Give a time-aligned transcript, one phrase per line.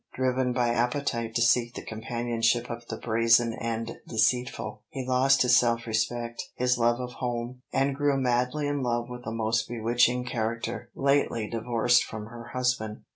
[0.15, 5.55] Driven by appetite to seek the companionship of the brazen and deceitful, he lost his
[5.55, 10.25] self respect, his love of home, and grew madly in love with a most bewitching
[10.25, 13.03] character, lately divorced from her husband.